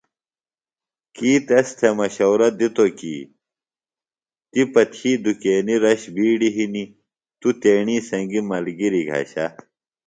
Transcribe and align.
کی 1.15 1.31
تس 1.47 1.67
تھےۡ 1.77 1.95
مشورہ 1.99 2.47
دِتو 2.59 2.85
کی 2.99 3.15
تی 4.51 4.61
پہ 4.71 4.83
تھی 4.93 5.11
دُکینیۡ 5.23 5.81
رش 5.83 6.01
بِیڈیۡ 6.15 6.53
ہِنیۡ 6.55 6.91
تُوۡ 7.39 7.55
تیݨی 7.61 7.97
سنگیۡ 8.09 8.47
ملگِریۡ 8.49 9.07
گھشہ 9.09 9.45